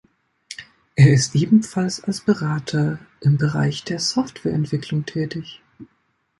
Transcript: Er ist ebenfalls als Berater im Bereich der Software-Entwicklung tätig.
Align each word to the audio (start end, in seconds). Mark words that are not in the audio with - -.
Er 0.95 1.13
ist 1.13 1.35
ebenfalls 1.35 2.03
als 2.03 2.21
Berater 2.21 2.97
im 3.19 3.37
Bereich 3.37 3.83
der 3.83 3.99
Software-Entwicklung 3.99 5.05
tätig. 5.05 5.61